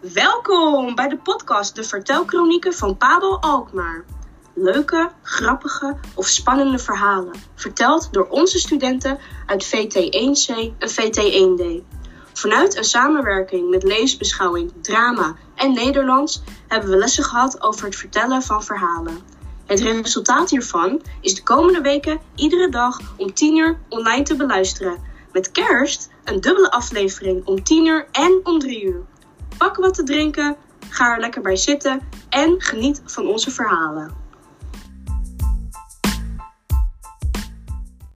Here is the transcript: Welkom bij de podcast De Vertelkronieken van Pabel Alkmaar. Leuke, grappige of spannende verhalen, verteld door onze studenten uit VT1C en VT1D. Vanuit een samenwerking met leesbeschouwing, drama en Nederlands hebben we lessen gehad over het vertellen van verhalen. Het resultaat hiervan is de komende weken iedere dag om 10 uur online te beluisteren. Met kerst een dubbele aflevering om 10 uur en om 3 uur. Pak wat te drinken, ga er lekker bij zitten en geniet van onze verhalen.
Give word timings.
Welkom 0.00 0.94
bij 0.94 1.08
de 1.08 1.16
podcast 1.16 1.74
De 1.74 1.84
Vertelkronieken 1.84 2.74
van 2.74 2.96
Pabel 2.96 3.40
Alkmaar. 3.40 4.04
Leuke, 4.54 5.10
grappige 5.22 5.96
of 6.14 6.26
spannende 6.26 6.78
verhalen, 6.78 7.34
verteld 7.54 8.12
door 8.12 8.26
onze 8.28 8.58
studenten 8.58 9.18
uit 9.46 9.66
VT1C 9.66 10.54
en 10.78 10.90
VT1D. 10.90 11.84
Vanuit 12.32 12.76
een 12.76 12.84
samenwerking 12.84 13.70
met 13.70 13.82
leesbeschouwing, 13.82 14.72
drama 14.82 15.36
en 15.54 15.72
Nederlands 15.72 16.42
hebben 16.68 16.90
we 16.90 16.96
lessen 16.96 17.24
gehad 17.24 17.62
over 17.62 17.84
het 17.84 17.96
vertellen 17.96 18.42
van 18.42 18.64
verhalen. 18.64 19.18
Het 19.66 19.80
resultaat 19.80 20.50
hiervan 20.50 21.02
is 21.20 21.34
de 21.34 21.42
komende 21.42 21.80
weken 21.80 22.20
iedere 22.34 22.68
dag 22.68 22.98
om 23.16 23.34
10 23.34 23.56
uur 23.56 23.78
online 23.88 24.22
te 24.22 24.36
beluisteren. 24.36 24.98
Met 25.32 25.50
kerst 25.50 26.10
een 26.24 26.40
dubbele 26.40 26.70
aflevering 26.70 27.46
om 27.46 27.62
10 27.62 27.86
uur 27.86 28.06
en 28.12 28.40
om 28.42 28.58
3 28.58 28.84
uur. 28.84 29.04
Pak 29.58 29.76
wat 29.76 29.94
te 29.94 30.02
drinken, 30.02 30.56
ga 30.88 31.14
er 31.14 31.20
lekker 31.20 31.42
bij 31.42 31.56
zitten 31.56 32.00
en 32.28 32.54
geniet 32.58 33.02
van 33.04 33.26
onze 33.26 33.50
verhalen. 33.50 34.25